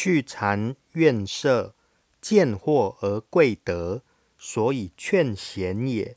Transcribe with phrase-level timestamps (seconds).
[0.00, 1.74] 去谗怨色，
[2.20, 4.04] 见惑而贵德，
[4.38, 6.16] 所以劝贤也。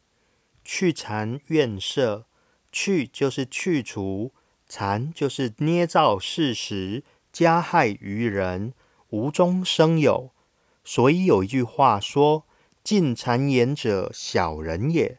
[0.63, 2.27] 去谗怨色，
[2.71, 4.33] 去就是去除，
[4.69, 8.75] 谗就是捏造事实，加害于人，
[9.09, 10.29] 无中生有。
[10.83, 12.45] 所以有一句话说
[12.85, 15.17] ：“尽谗言者，小人也。”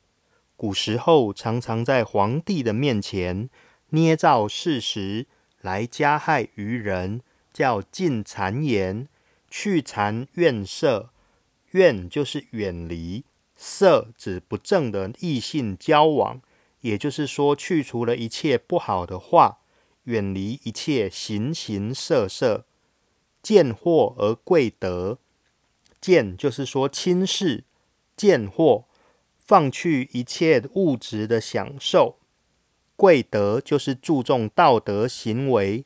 [0.54, 3.50] 古时候常常在皇帝的面前
[3.88, 5.26] 捏造事实
[5.60, 7.22] 来加害于人，
[7.52, 9.08] 叫尽谗言。
[9.54, 11.10] 去谗怨色，
[11.72, 13.24] 怨就是远离，
[13.54, 16.40] 色指不正的异性交往，
[16.80, 19.58] 也就是说去除了一切不好的话，
[20.04, 22.64] 远离一切形形色色。
[23.42, 25.18] 见货而贵德，
[26.00, 27.64] 见就是说轻视，
[28.16, 28.86] 见货。
[29.36, 32.16] 放去一切物质的享受，
[32.96, 35.84] 贵德就是注重道德行为，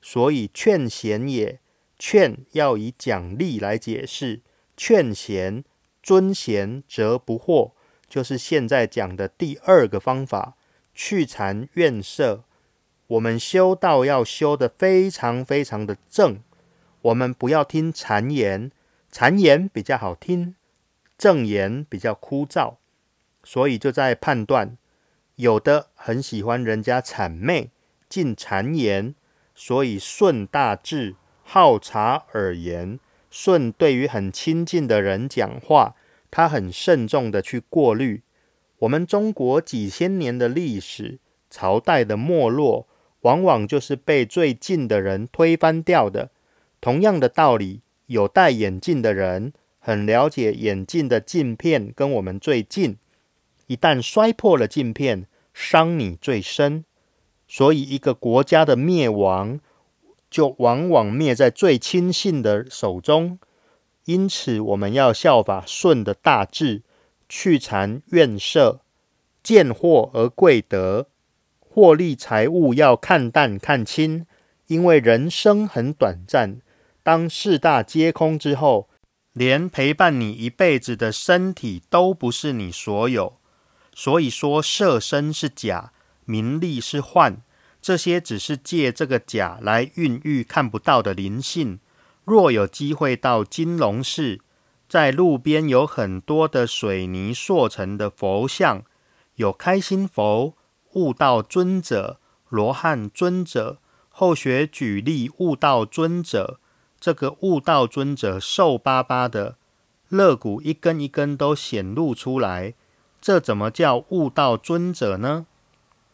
[0.00, 1.60] 所以劝贤也。
[2.00, 4.42] 劝要以奖励来解释，
[4.76, 5.64] 劝贤
[6.00, 7.72] 尊贤则不惑，
[8.08, 10.56] 就是现在讲的第二个方法，
[10.94, 12.44] 去残怨色。
[13.08, 16.38] 我们修道要修的非常非常的正，
[17.02, 18.70] 我们不要听谗言，
[19.10, 20.54] 谗言比较好听，
[21.16, 22.76] 正言比较枯燥。
[23.42, 24.76] 所以就在判断，
[25.34, 27.72] 有的很喜欢人家谄媚，
[28.08, 29.16] 进谗言，
[29.60, 33.00] 所以顺大智，好察耳言。
[33.28, 35.96] 顺对于很亲近的人讲话，
[36.30, 38.22] 他很慎重的去过滤。
[38.78, 41.18] 我们中国几千年的历史，
[41.50, 42.86] 朝代的没落，
[43.22, 46.30] 往往就是被最近的人推翻掉的。
[46.80, 52.96] 同样的道理，有戴眼镜的人很了解眼镜的镜片跟我们最近。
[53.66, 56.84] 一旦摔破了镜片，伤你最深。
[57.48, 59.58] 所以，一个国家的灭亡，
[60.30, 63.38] 就往往灭在最亲信的手中。
[64.04, 66.82] 因此，我们要效法舜的大智，
[67.28, 68.80] 去禅怨色，
[69.42, 71.08] 见货而贵德，
[71.58, 74.26] 获利财物要看淡看清。
[74.66, 76.60] 因为人生很短暂，
[77.02, 78.90] 当四大皆空之后，
[79.32, 83.38] 连陪伴你一辈子的身体都不是你所有。
[83.94, 85.92] 所以说，色身是假，
[86.26, 87.40] 名利是幻，
[87.88, 91.80] 这些只是借这个假来孕育看不到的灵性。
[92.26, 94.40] 若有机会到金龙寺，
[94.86, 98.82] 在路边有很多的水泥塑成的佛像，
[99.36, 100.54] 有开心佛、
[100.92, 103.78] 悟道尊者、罗汉尊者。
[104.10, 106.60] 后学举例，悟道尊者，
[107.00, 109.56] 这个悟道尊者瘦巴巴的，
[110.10, 112.74] 肋骨一根一根都显露出来。
[113.22, 115.46] 这怎么叫悟道尊者呢？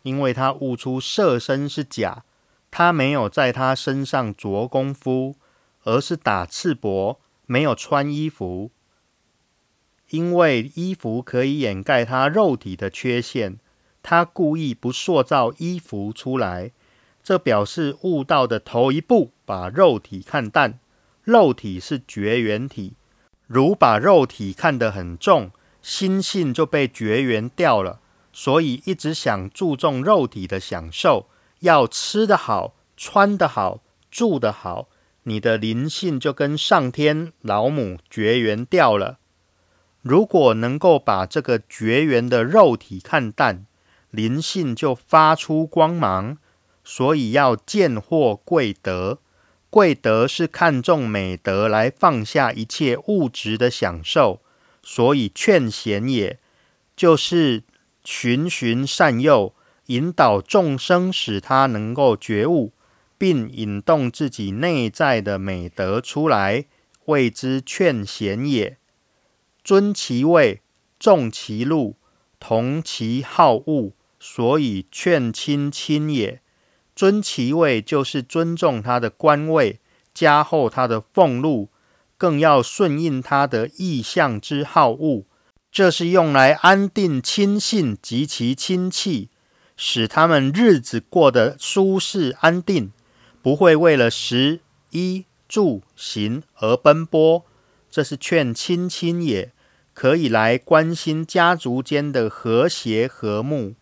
[0.05, 2.25] 因为他悟出色身是假，
[2.71, 5.35] 他没有在他身上着功夫，
[5.83, 8.71] 而是打赤膊，没有穿衣服。
[10.11, 13.59] 因为衣服可以掩盖他肉体的缺陷，
[14.03, 16.71] 他故意不塑造衣服出来。
[17.23, 20.79] 这表示悟道的头一步，把肉体看淡。
[21.23, 22.93] 肉体是绝缘体，
[23.47, 25.51] 如把肉体看得很重。
[25.81, 28.01] 心性就被绝缘掉了，
[28.37, 31.29] 所以一直想注重肉体的享受，
[31.61, 33.81] 要吃得好、穿得好、
[34.11, 34.89] 住得好，
[35.23, 39.19] 你的灵性就跟上天老母绝缘掉了。
[40.03, 43.67] 如果能够把这个绝缘的肉体看淡，
[44.11, 46.37] 灵性就发出光芒。
[46.87, 49.21] 所以要见货贵德，
[49.71, 54.43] 贵德是看重美德来放下一切物质的享受。
[54.83, 56.39] 所以劝贤也，
[56.95, 57.63] 就是
[58.05, 59.55] 循循善诱，
[59.87, 62.73] 引导众生，使他能够觉悟，
[63.19, 66.67] 并引动自己内在的美德出来，
[67.07, 68.77] 谓之劝贤也。
[69.65, 70.61] 尊其位，
[71.01, 71.97] 重其禄，
[72.39, 76.41] 同其好恶，所以劝亲亲也。
[76.95, 79.81] 尊其位，就是尊重他的官位，
[80.13, 81.71] 加厚他的俸禄。
[82.17, 85.25] 更要顺应他的意向之好恶，
[85.75, 89.29] 这是用来安定亲信及其亲戚，
[89.77, 92.93] 使他们日子过得舒适安定，
[93.43, 94.61] 不会为了食
[94.91, 97.45] 衣住行而奔波。
[97.91, 99.51] 这是劝亲亲也，
[99.93, 103.75] 可以来关心家族间的和谐和睦。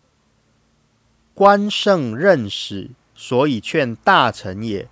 [1.35, 4.89] 官圣任使，所以劝大臣也。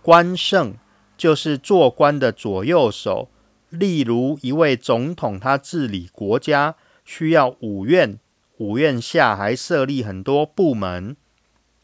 [0.00, 0.76] 官圣。
[1.16, 3.28] 就是做官的左右手，
[3.78, 8.18] 例如一位总统，他治理国家需要五院，
[8.58, 11.16] 五院下还设立很多部门。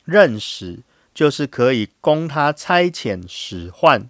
[0.05, 0.81] 任使
[1.13, 4.09] 就是可以供他差遣使唤，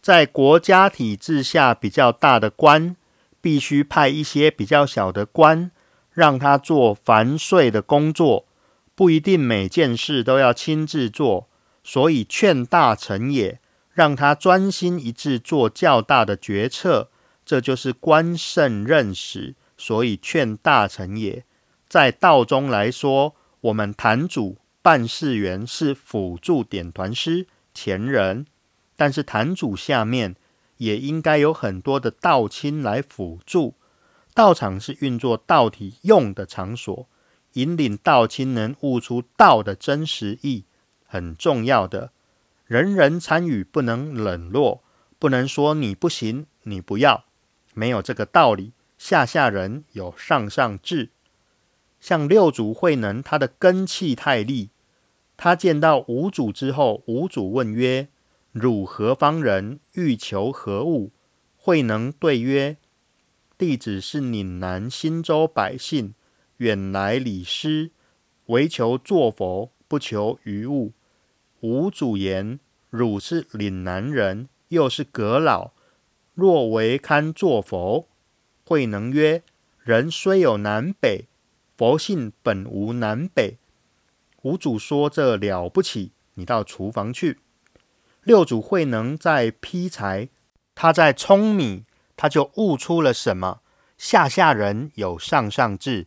[0.00, 2.96] 在国家体制下比较大的官，
[3.40, 5.70] 必须派一些比较小的官，
[6.12, 8.46] 让他做繁碎的工作，
[8.94, 11.48] 不一定每件事都要亲自做。
[11.82, 13.58] 所以劝大臣也，
[13.92, 17.10] 让他专心一致做较大的决策，
[17.44, 19.54] 这就是官圣任使。
[19.76, 21.44] 所以劝大臣也，
[21.88, 28.46] 在道中来说，我们坛主、办事员是辅助点团师前人。
[28.96, 30.36] 但是坛主下面
[30.76, 33.74] 也应该有很多的道亲来辅助。
[34.32, 37.08] 道场是运作道体用的场所，
[37.54, 40.64] 引领道亲能悟出道的真实意，
[41.04, 42.12] 很重要的。
[42.66, 44.84] 人人参与，不能冷落，
[45.18, 47.24] 不能说你不行，你不要，
[47.74, 48.72] 没有这个道理。
[48.96, 51.10] 下下人有上上智，
[52.00, 54.70] 像六祖慧能，他的根气太利。
[55.36, 58.08] 他见到五祖之后，五祖问曰。
[58.52, 59.80] 汝何方人？
[59.94, 61.10] 欲求何物？
[61.56, 62.76] 慧能对曰
[63.58, 66.14] ：“弟子是岭南新州百姓，
[66.58, 67.90] 远来礼师，
[68.46, 70.92] 唯求作佛，不求余物。”
[71.62, 72.60] 五祖言
[72.90, 75.72] ：“汝是岭南人，又是阁老，
[76.34, 78.08] 若为堪作佛？”
[78.66, 79.42] 慧能曰
[79.82, 81.26] ：“人虽有南北，
[81.76, 83.58] 佛性本无南北。”
[84.42, 87.38] 五祖说：“这了不起，你到厨房去。”
[88.24, 90.28] 六祖慧能在劈柴，
[90.74, 91.84] 他在舂米，
[92.16, 93.60] 他就悟出了什么？
[93.98, 96.06] 下下人有上上智。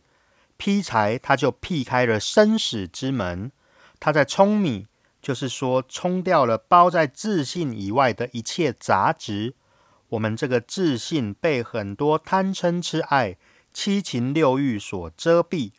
[0.56, 3.52] 劈柴，他就劈开了生死之门。
[4.00, 4.86] 他在舂米，
[5.22, 9.54] 就是说冲掉了包在自信以外的一切杂质。
[10.08, 13.36] 我们这个自信被很多贪嗔痴爱、
[13.72, 15.72] 七情六欲所遮蔽，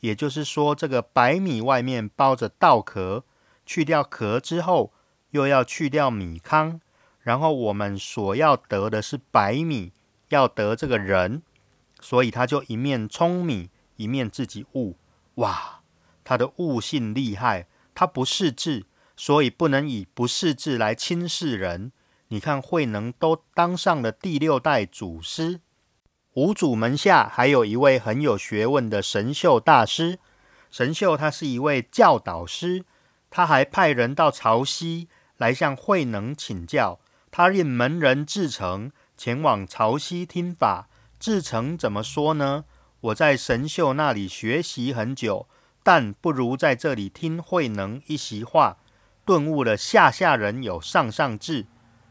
[0.00, 3.24] 也就是说，这个白米外面包着稻壳，
[3.64, 4.92] 去掉壳之后。
[5.30, 6.80] 又要去掉米糠，
[7.20, 9.92] 然后我们所要得的是白米，
[10.28, 11.42] 要得这个人，
[12.00, 14.96] 所以他就一面舂米，一面自己悟。
[15.34, 15.80] 哇，
[16.24, 21.92] 他的悟性厉害，他不识字，所以不能以不识字来轻视人。
[22.28, 25.60] 你看慧能都当上了第六代祖师，
[26.34, 30.18] 五祖门下还有一位很有学问的神秀大师。
[30.70, 32.84] 神秀他是一位教导师，
[33.30, 35.08] 他还派人到潮汐。
[35.38, 36.98] 来向慧能请教，
[37.30, 40.88] 他令门人志诚前往潮汐听法。
[41.20, 42.64] 志诚怎么说呢？
[43.00, 45.46] 我在神秀那里学习很久，
[45.82, 48.78] 但不如在这里听慧能一席话，
[49.26, 51.66] 顿悟了下下人有上上智。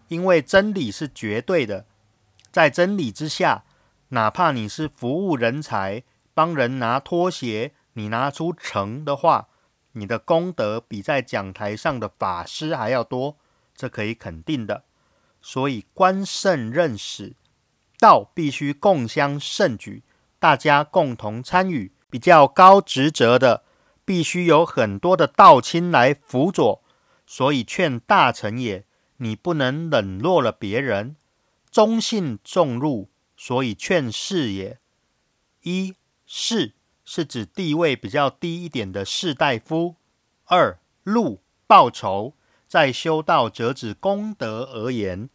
[0.08, 1.86] 因为真理是绝对的，
[2.52, 3.64] 在真理之下，
[4.10, 6.04] 哪怕你是服务人才，
[6.34, 9.48] 帮人拿拖鞋，你拿出诚的话。
[9.98, 13.38] 你的功德比在讲台上的法师还要多，
[13.74, 14.84] 这可以肯定的。
[15.42, 17.36] 所以官圣任使，
[17.98, 20.04] 道必须共襄盛举，
[20.38, 21.94] 大家共同参与。
[22.10, 23.64] 比较高职责的，
[24.04, 26.82] 必须有很多的道亲来辅佐。
[27.26, 28.86] 所以劝大臣也，
[29.18, 31.16] 你不能冷落了别人，
[31.72, 33.10] 忠信重入。
[33.38, 34.80] 所以劝士也，
[35.64, 35.96] 一
[36.26, 36.74] 士。
[37.08, 39.98] 是指地位比较低一点的士大夫。
[40.46, 42.34] 二禄报酬，
[42.68, 45.30] 在修道则指功德而言，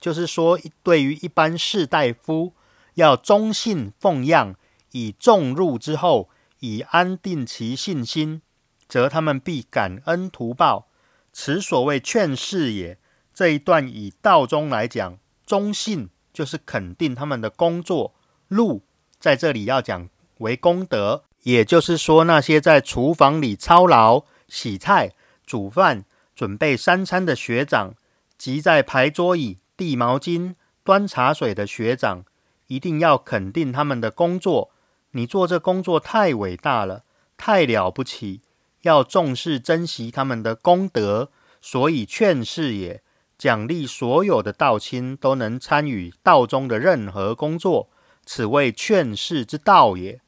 [0.00, 2.54] 就是说，对于一般士大夫，
[2.94, 4.56] 要忠信奉养，
[4.90, 8.42] 以重入之后，以安定其信心，
[8.88, 10.88] 则他们必感恩图报。
[11.32, 12.98] 此所谓劝士也。
[13.34, 18.14] 这一段以道中来讲，忠信就是肯定他们的工作，
[18.48, 18.82] 禄
[19.18, 20.08] 在这里要讲。
[20.38, 25.12] 为功德，也就是说，那些在厨房里操劳、洗菜、
[25.46, 27.94] 煮饭、准备三餐的学长，
[28.36, 32.24] 及在排桌椅、递毛巾、端茶水的学长，
[32.66, 34.72] 一定要肯定他们的工作。
[35.12, 37.04] 你做这工作太伟大了，
[37.36, 38.40] 太了不起，
[38.80, 41.30] 要重视珍惜他们的功德。
[41.60, 43.00] 所以劝世也，
[43.42, 47.90] 奖励所有的道亲都能参与道中的任何工作，
[48.24, 50.20] 此谓劝世之道也。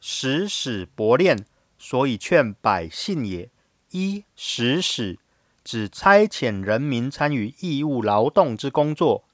[0.00, 1.44] 使使薄练，
[1.78, 3.50] 所以劝百姓也。
[3.90, 5.18] 一使使
[5.62, 9.24] 指差遣人民参与义务劳动之工作，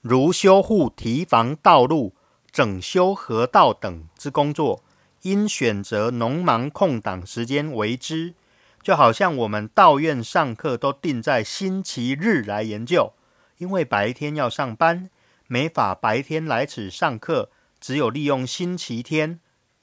[0.00, 2.16] 如修护堤防、道路、
[2.50, 4.82] 整修河道等之工作，
[5.22, 8.34] 应选择农忙空档时间为之。
[8.82, 13.12] 就好像我们道院上课都定在星期日来研究，
[13.58, 15.10] 因为白天要上班，
[15.46, 19.40] 没法白天来此上课，只有利用星期天。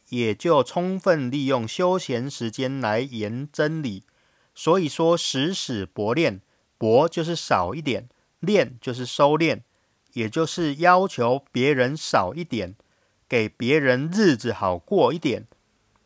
[0.09, 4.03] 也就充分利用休闲时间来研真理，
[4.53, 6.41] 所以说时使薄练，
[6.77, 8.07] 薄就是少一点，
[8.39, 9.61] 练就是收敛，
[10.13, 12.75] 也就是要求别人少一点，
[13.27, 15.47] 给别人日子好过一点。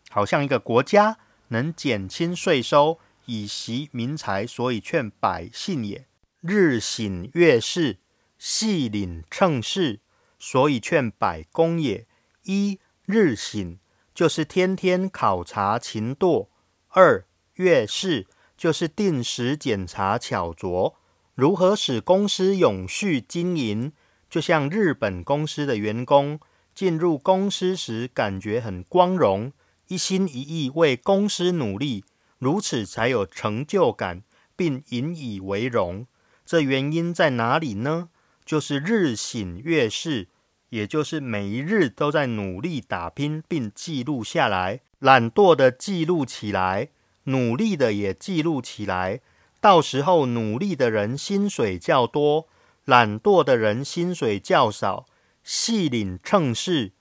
[0.10, 1.17] 好像一个国家
[1.50, 6.08] 能减轻税收，以息民财，所以劝百姓也。
[6.41, 7.98] 日省月事，
[8.38, 10.00] 细领称事，
[10.39, 12.08] 所以劝百公也。
[12.44, 13.77] 一日省
[14.15, 16.48] 就是天天考察勤惰；
[16.88, 17.25] 二
[17.56, 18.25] 月事
[18.58, 20.96] 就是定时检查巧拙。
[21.36, 23.91] 如何使公司永续经营？
[24.29, 26.39] 就像日本公司的员工
[26.74, 29.51] 进入公司时，感觉很光荣。
[29.89, 32.05] 一心一意为公司努力，
[32.38, 34.22] 如此才有成就感，
[34.55, 36.05] 并引以为荣。
[36.46, 38.10] 这原因在哪里呢？
[38.46, 40.27] 就是日省月事，
[40.69, 44.81] 也就是每一日都在努力打拼，并记录下来。
[45.00, 46.89] 懒惰的记录起来，
[47.24, 49.22] 努力的也记录起来。
[49.60, 52.48] 到时候努力的人薪水较多，
[52.86, 55.08] 懒惰的人薪水较少。
[55.43, 56.93] 细领称事。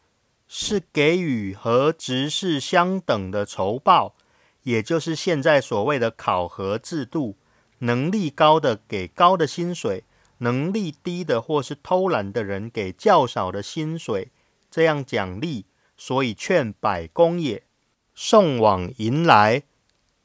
[0.49, 4.15] 是给予和职事相等的酬报，
[4.63, 7.37] 也就是现在所谓的考核制度。
[7.81, 10.03] 能力高的给高的薪水，
[10.39, 14.33] 能力低的或是偷懒的人给较少的薪水，
[14.69, 15.67] 这样奖励。
[15.97, 17.65] 所以劝百工也。
[18.15, 19.63] 送往迎来，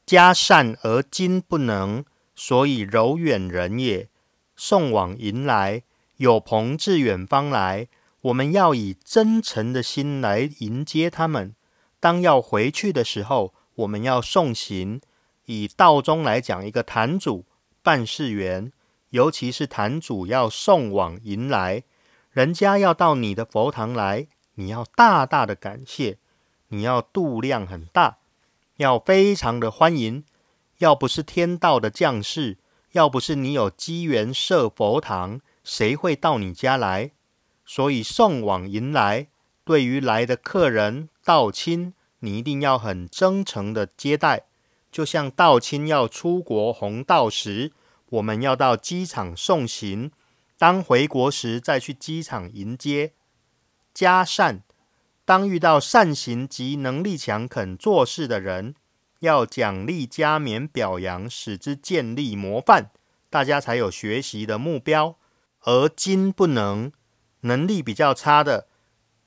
[0.06, 2.04] 加善而今不能，
[2.34, 4.08] 所以柔远人也。
[4.56, 5.82] 送往迎来，
[6.16, 7.88] 有朋自远方来。
[8.24, 11.54] 我们要以真诚的心来迎接他们。
[12.00, 15.02] 当要回去的时候，我们要送行。
[15.44, 17.44] 以道中来讲，一个坛主、
[17.82, 18.72] 办事员，
[19.10, 21.82] 尤其是坛主要送往迎来，
[22.30, 26.16] 人家要到你的佛堂来，你要大大的感谢，
[26.68, 28.16] 你要度量很大，
[28.78, 30.24] 要非常的欢迎。
[30.78, 32.56] 要不是天道的降世，
[32.92, 37.10] 要不是你有机缘设佛堂，谁会到你家来？
[37.64, 39.28] 所以送往迎来，
[39.64, 44.44] 对于来的客人道亲，你一定要很真诚的接待。
[44.92, 47.72] 就像道亲要出国红道时，
[48.10, 50.10] 我们要到机场送行；
[50.56, 53.12] 当回国时，再去机场迎接。
[53.92, 54.62] 加善，
[55.24, 58.74] 当遇到善行及能力强、肯做事的人，
[59.20, 62.90] 要奖励加冕表扬，使之建立模范，
[63.30, 65.16] 大家才有学习的目标。
[65.62, 66.92] 而今不能。
[67.44, 68.68] 能力比较差的，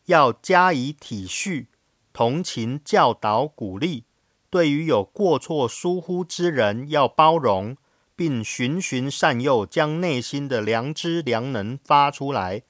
[0.06, 1.68] 要加以体恤、
[2.12, 4.04] 同情、教导、鼓励；
[4.50, 7.78] 对于有过错、疏忽之人，要包容，
[8.16, 12.64] 并循循善诱，将内心的良知、良能发出来，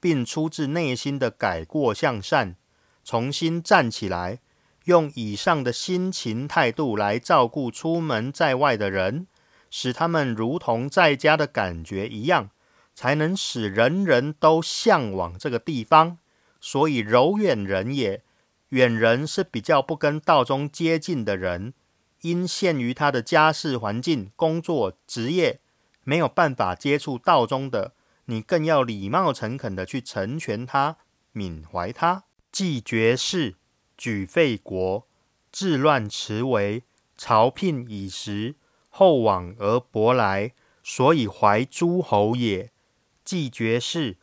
[0.00, 2.56] 并出自内心的改过向善，
[3.04, 4.40] 重新站起来，
[4.84, 9.26] 用以上的心情态度来照顾出门在外的人，
[9.70, 12.48] 使他们如同在家的感觉一样。
[12.94, 16.18] 才能使人人都向往这个地方，
[16.60, 18.22] 所以柔远人也。
[18.70, 21.74] 远人是比较不跟道中接近的人，
[22.22, 25.60] 因限于他的家世环境、工作职业，
[26.02, 30.96] 没有办法接触道中的，你更要礼貌诚恳的去成全他、
[31.32, 32.24] 缅怀他。
[32.50, 33.56] 既绝世，
[33.96, 35.06] 举废国，
[35.52, 36.82] 治乱持为，
[37.16, 38.56] 朝聘以时，
[38.88, 42.72] 厚往而薄来，所以怀诸侯也。
[43.24, 44.18] 既绝世，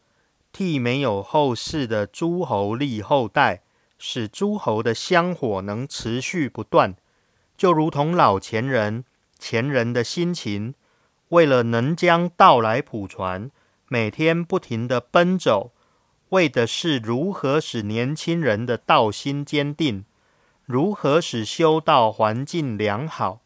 [0.53, 3.63] 替没有后世的诸侯立后代，
[3.97, 6.95] 使诸侯的香火能持续不断，
[7.57, 9.03] 就如同老前人、
[9.39, 10.75] 前人的心情，
[11.29, 13.49] 为了能将道来普传，
[13.87, 15.71] 每天不停的奔走，
[16.29, 20.05] 为的是如何使年轻人的道心坚定，
[20.65, 23.41] 如何使修道环境良好。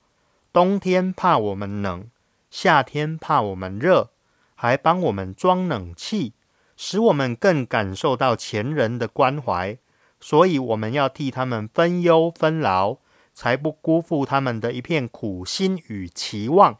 [0.51, 2.09] 冬天怕我们冷，
[2.49, 4.11] 夏天怕我们热。
[4.55, 6.33] 还帮我们装冷气，
[6.75, 9.77] 使我们更感受到前人的关怀，
[10.19, 12.97] 所以我们要替他们分忧分劳，
[13.33, 16.77] 才不辜负他们的一片苦心与期望。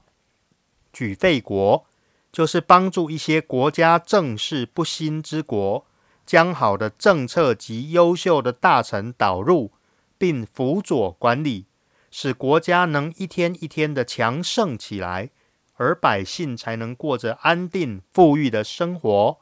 [0.92, 1.86] 举废国，
[2.32, 5.86] 就是帮助一些国家政事不兴之国，
[6.26, 9.74] 将好的政策及优秀的大臣导入，
[10.18, 11.66] 并辅佐管理，
[12.10, 15.32] 使国家能一天一天的强盛起来。
[15.76, 19.38] 而百姓才能过着安定富裕的生活。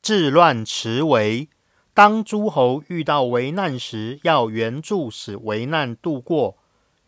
[0.00, 1.48] 治乱持为，
[1.94, 6.56] 当诸侯遇到危难时，要援助使危难度过；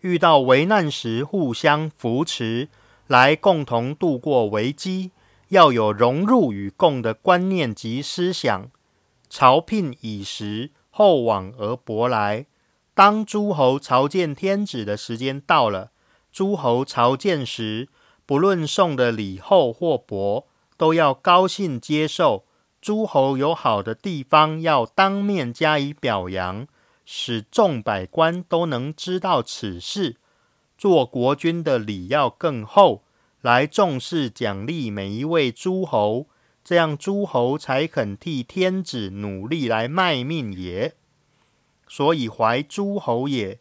[0.01, 2.69] 遇到危难时，互相扶持，
[3.07, 5.11] 来共同度过危机。
[5.49, 8.71] 要有融入与共的观念及思想。
[9.29, 12.47] 朝聘以时，厚往而薄来。
[12.95, 15.91] 当诸侯朝见天子的时间到了，
[16.31, 17.89] 诸侯朝见时。
[18.27, 22.45] 不论送的礼厚或薄，都要高兴接受。
[22.81, 26.67] 诸侯有好的地方，要当面加以表扬，
[27.07, 30.17] 使众百官都能知道此事。
[30.77, 33.05] 做国君的礼要更厚，
[33.41, 36.27] 来重视奖励每一位诸侯，
[36.63, 40.95] 这样诸侯才肯替天子努力来卖命也。
[41.89, 43.61] 所以怀诸侯也，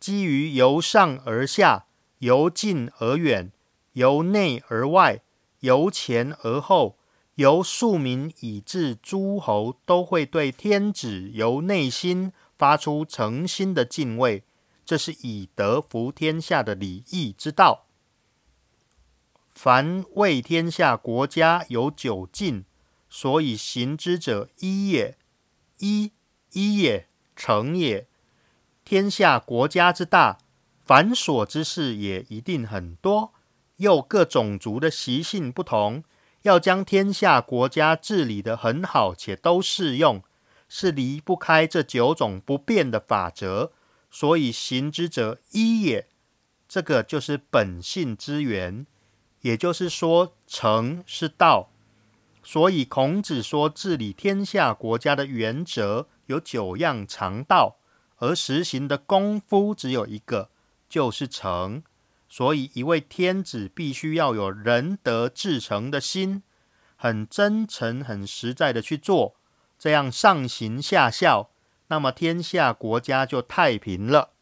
[0.00, 1.86] 基于由上而下，
[2.20, 3.52] 由近而远，
[3.94, 5.22] 由内而外，
[5.60, 6.96] 由前而后，
[7.34, 14.44] 由庶民以至诸侯，都会对天子由内心发出诚心的敬畏。
[14.84, 17.86] 这是以德服天下的礼义之道。
[19.48, 22.64] 凡为天下国家有九敬，
[23.08, 25.16] 所以行之者一也。
[25.78, 26.12] 一
[26.52, 28.06] 一也，成也。
[28.84, 30.38] 天下国家之大，
[30.80, 33.33] 繁琐之事也一定很多。
[33.76, 36.04] 又各种族的习性不同，
[36.42, 40.22] 要将天下国家治理得很好，且都适用，
[40.68, 43.72] 是离不开这九种不变的法则。
[44.10, 46.08] 所以行之者一也，
[46.68, 48.86] 这个就是本性之源，
[49.40, 51.70] 也就是说，诚是道。
[52.44, 57.78] 所以孔子说，治理天下国家的原则有九样常道，
[58.18, 60.50] 而实行的功夫只有一个，
[60.88, 61.82] 就是诚。
[62.36, 66.42] 所以一位天子必须要有仁德至诚的心，
[66.96, 69.36] 很真诚、很实在的去做，
[69.78, 71.52] 这样上行下效。
[71.86, 74.33] 那么天下国家就太平了。